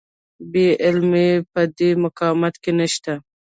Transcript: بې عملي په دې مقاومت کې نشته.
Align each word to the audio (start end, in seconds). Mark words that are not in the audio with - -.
بې 0.51 0.67
عملي 0.87 1.29
په 1.51 1.61
دې 1.77 1.89
مقاومت 2.03 2.55
کې 2.63 2.71
نشته. 2.79 3.13